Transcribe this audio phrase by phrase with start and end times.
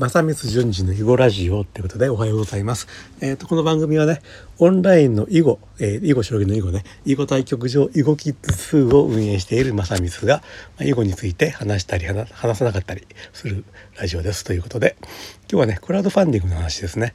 [0.00, 2.88] 正光順次の囲碁ラジオってことでおはようございます。
[3.20, 4.22] えっ、ー、と、この番組はね、
[4.58, 10.42] オンラインの囲碁、えー、囲碁将棋の囲碁ね、囲碁対局場囲碁キッズ2を運営している正光が、ま
[10.80, 13.66] あ、囲碁について話したり話さなかったりする
[13.98, 15.08] ラジオですということで、今
[15.48, 17.12] 日はね、クラウドファンディングの話ですね。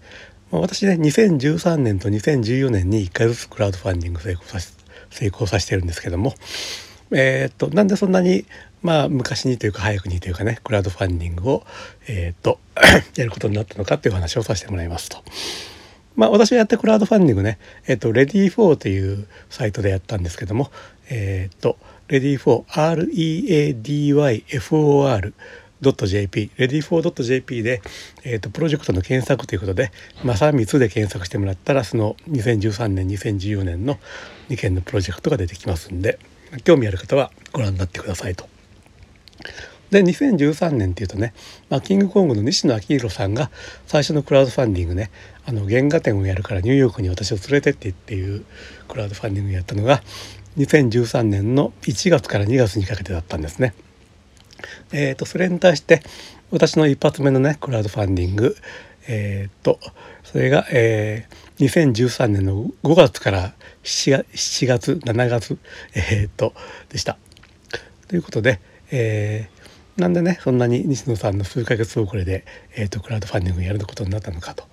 [0.52, 4.74] まあ、私ね、2013年と2014年に1回ずつクラウドファンディング成功させ、
[5.10, 6.36] 成功させてるんですけども、
[7.12, 8.46] えっ、ー、と、なんでそんなに
[8.86, 11.66] まあ昔にというか早くにというかねクラウドファンディングを
[12.08, 12.60] えっ、と
[13.18, 15.18] やることになったのかっていう話をさせてもらいますと。
[16.16, 17.58] まあ私がやったクラウドファンディングね、
[17.88, 20.72] えっ、ー、と、レディー4というサイトでやったんですけども、
[21.10, 23.74] えっ、ー、と、レディー4、R-E-A-D-Y-F-O-R
[25.82, 27.82] .jp、ready4.jp で、
[28.24, 29.92] えーと、プロジェクトの検索ということで、
[30.24, 34.00] まさみつで検索してもらったら、その2013年、2014年の
[34.50, 36.18] 2件のプロジェクトが出てきますんで、
[36.64, 38.55] 興味ある方はご覧になってくださいと。
[39.92, 41.34] で2013年っていうとね、
[41.70, 43.52] まあ、キングコングの西野昭弘さんが
[43.86, 45.12] 最初のクラウドファンディングね
[45.46, 48.46] あの原画展をやるからニューヨークに私を連れてってっていう
[48.88, 50.02] クラウドファンディングをやったのが
[50.58, 53.74] 2013年の1月から2月にかけてだったんですね。
[54.92, 56.02] えーと、それに対して
[56.50, 58.56] 私の一発目のねクラウドファンディング
[59.08, 59.80] えっ、ー、と
[60.24, 65.58] それが、えー、2013年の5月から7月 ,7 月7月、
[65.94, 66.54] えーと
[66.90, 67.18] でした。
[68.08, 68.60] ということで、
[68.98, 74.64] えー、なんでねそんなに西野さんの数ヶ月遅れで、えーと、クラウドファンディングやることになったのかと。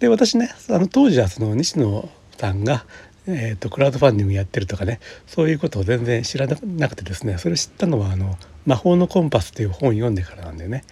[0.00, 2.84] で私ねあの当時はその西野さんが、
[3.26, 10.82] えーと、クラウドファンディングやってるとかねそういうことを全然知らなくてですねそれ知ったのはあの「魔法のコンパス」っていう本読んでからなんだよね。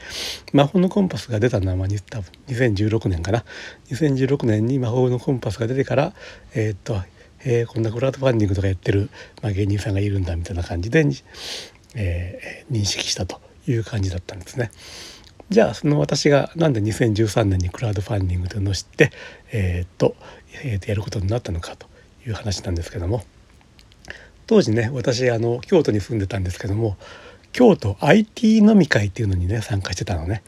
[0.53, 3.45] 魔法のコンパスが出たのは、まあ、多分2016年かな
[3.91, 6.15] 2016年に魔法のコンパスが出てから
[6.55, 7.03] えっ、ー、と
[7.47, 9.11] えー、こんなクラウドファンディングとかやってる、
[9.43, 11.05] まあ、芸人さんがいるんだみたいな感じで、
[11.95, 14.71] えー、認識したという感じだったんですね。
[15.51, 19.13] じゃあその私がなんで2013年にクラウドファンディングというのを知って、
[19.53, 20.17] えー、っと,、
[20.65, 21.87] えー、とやることになったのかと
[22.27, 23.25] いう話なんですけども。
[24.47, 26.99] 当時ね私あの京都に住んでたんですけども
[27.53, 30.43] 京都 IT 飲み会っていうのにね参加してたのね。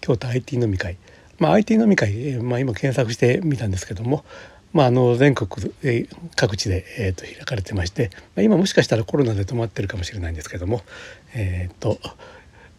[0.00, 0.96] 京都 IT 飲み会。
[1.38, 4.24] まあ IT 飲み会、まあ、今検索してみたんですけども
[4.72, 5.48] まあ、あの全国
[6.34, 10.82] 各地で、えー、と開かれてまして、まあ、今もしかしたらコロナで止まってるかもしれないんですけども、
[11.34, 11.98] えーと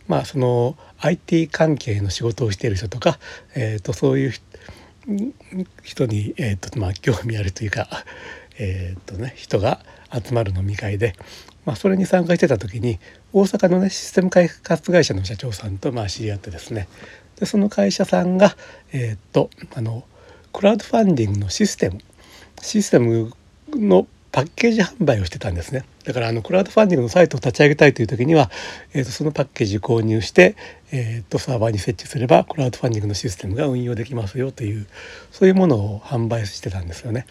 [0.07, 3.19] まあ、その IT 関係の仕事をしている人とか、
[3.55, 4.33] えー、とそういう
[5.83, 7.87] 人に、えーとまあ、興味あるというか、
[8.59, 9.79] えーとね、人が
[10.11, 11.15] 集まる飲み会で、
[11.65, 12.99] まあ、それに参加してた時に
[13.33, 16.87] 大阪のねシステム開発会社の社長さんとまあ知り合ってですね
[17.39, 18.55] でその会社さんが
[18.93, 20.05] えっ、とあの
[20.53, 21.99] クラウドファンディングのシステム
[22.61, 23.31] システム
[23.69, 28.51] のパッケージ販売をしてたんですねだからあのクラウドファンディングのサイトを立ち上げたいという時には、
[28.93, 30.55] えー、とそのパッケージ購入して、
[30.91, 34.87] えー、とサーバーに設置すればクラウドファンディングのシステムが運用できますよという
[35.31, 37.25] そういうものを販売してたんですよね。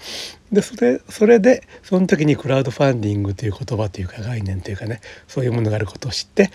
[0.53, 6.51] でそれそれでその時にクラウドファンディングという言葉というか概念というかねそういうものがあることを知って、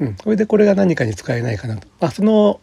[0.00, 1.86] うん、それでこれが何かに使えないかなと。
[2.00, 2.60] まあ、その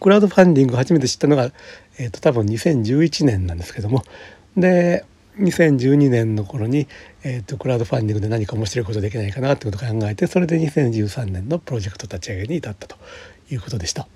[0.00, 1.50] クラウドファンディングを初めて知ったのが、
[1.98, 4.04] えー、と多分2011年なんですけども。
[4.56, 5.04] で
[5.38, 6.86] 2012年の頃に、
[7.24, 12.96] えーと、クラウドファンディングで何か面白いことできないかなってことを考えてそれで2013年のプロジェクト立ち上げに至ったと
[13.50, 14.06] いうことでした。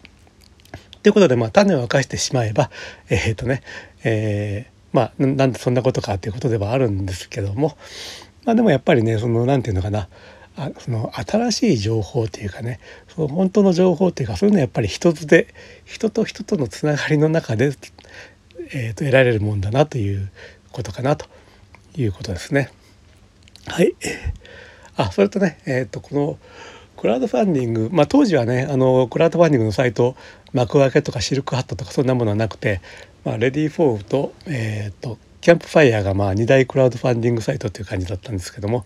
[1.02, 2.70] ということで、まあ、種を明かしてしまえば
[3.08, 3.62] えっ、ー、とね、
[4.04, 7.76] えー、まあなんでそんなことかということではあるんですけども。
[8.44, 10.08] まあでもやっぱりねその何て言うのかな。
[10.60, 12.80] あその新しい情報っていうかね
[13.14, 15.54] その本当の情報っていうかそういうのはやっぱり人で
[15.84, 17.72] 人と人とのつながりの中で、
[18.72, 20.32] えーと、得られるもんだなという
[20.72, 21.26] ことかなと
[21.96, 22.70] いうことですね。
[23.68, 23.94] はい。
[24.96, 26.38] あそれとね、えーと、この
[26.96, 30.16] クラウドファンディング、まあ、当時はねあのクラウドファンディングのサイト
[30.52, 32.80] 幕開けとかシルクハットとかそんなものはなくて、
[33.24, 38.84] まあ、レディーフォーと,、えーとキャンプファイヤーがまあ2大クラウドファンディングサイトっていう感じだったんですけども、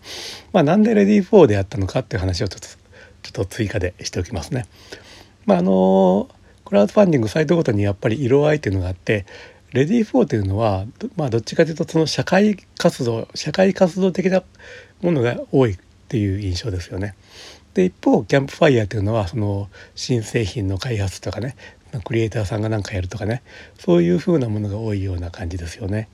[0.51, 4.65] まあ、なんで READYFORでやったのかっていう話をちょっとちょっと追加でしておきますね。
[5.45, 6.29] まあ、あの
[6.65, 9.25] クラウドファンディングサイトごとにやっぱり色合いっていうのがあって
[9.71, 10.85] READYFORというのは、
[11.15, 14.43] まあ、どっちかというとその社会活動社会活動的な
[15.01, 15.77] ものが多いっ
[16.07, 17.15] ていう印象ですよね。
[17.73, 21.55] で一方キャンプファイヤーというのはその新製品の開発とかね
[22.03, 23.41] クリエイターさんが何かやるとかね
[23.79, 26.07] そういう風なものが多いような感じですよね。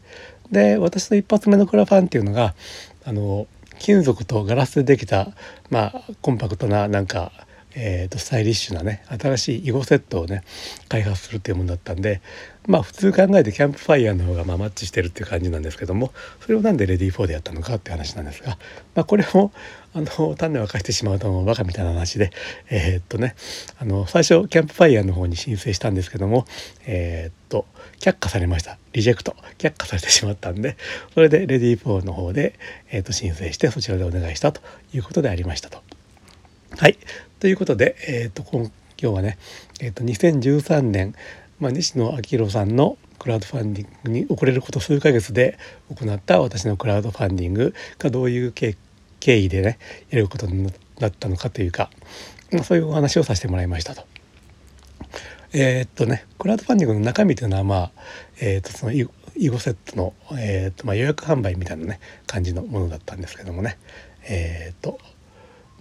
[0.52, 2.56] で私の一発目のクラファンっていうのが
[3.06, 3.48] あの
[3.80, 5.30] 金属とガラスでできた、
[5.70, 7.32] まあ、コンパクトななんか、
[7.82, 10.44] えーと、スタイリッシュなね新しい囲碁セットをね
[10.90, 12.22] 開発するっていうものだったんで
[12.68, 16.12] まあ普通考えてキャンプファイヤーの方がまあマッチしてるっていう感じなんですけども
[16.42, 18.58] それをなんでレディー4でやったのかっていう話なんですが、
[18.96, 19.54] まあ、これも
[19.94, 22.32] あの種を明かしてしまうとバカみたいな話で
[22.70, 23.36] えー、っとね
[23.80, 26.46] あの最初キャンプファイヤーの方に申請したんですけども
[26.86, 27.66] えー、っと
[28.00, 30.76] 却下されましたリジェクト却下されてしまったんで
[31.14, 32.60] それでレディー4の方で、
[32.92, 34.62] えー、と申請してそちらでお願いしたと
[34.94, 35.99] いうことでありましたと。
[36.80, 36.98] はい
[37.42, 39.38] ということで、えー、と今今日はね、
[39.82, 41.14] えー、と2013年、
[41.60, 45.58] まあ、西野昭弘さんのクラウドファンディングに遅れること数ヶ月で
[45.94, 48.78] 行った私のクラウドファンディングがどういう経
[49.20, 49.78] 緯でね
[50.10, 50.72] やることに
[51.02, 51.90] なったのかというか、
[52.54, 54.06] まあ、そういうお話をさせてもらいましたと。
[55.52, 57.92] えー、っとねクラウドファンディングの中身というのはまあ、
[58.40, 59.04] えー、っとその囲
[59.50, 63.78] 碁セットの、えー、っとまあ、予約販売みたいなね感じのものだったんですけどもね
[64.30, 64.98] えっと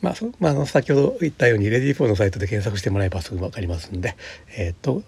[0.01, 4.17] まあ、まあ、の先ほど言ったようにレディー4のサイトで検索してもらえばすぐ分かりますんで
[4.57, 5.03] えっと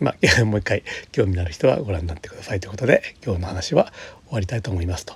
[0.00, 0.82] まあ、 もう一回
[1.12, 3.92] 興味のある人はご覧になってくださいということで今日の話は
[4.26, 5.14] 終わりたいと思いますと。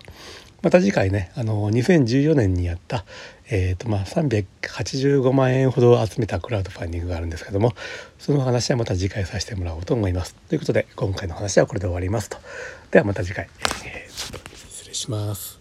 [0.60, 3.04] また次回ねあの2014年にやった、
[3.48, 7.74] えーとまあ、385万円ほど集めたクラウドファンディングがあるんですけども
[8.18, 10.34] その話はまた次回させてもらおうと思います。
[10.48, 12.38] ということで今回の話はこれで終わりますと。
[12.90, 13.48] ではまた次回、
[13.84, 15.57] えー、失礼します。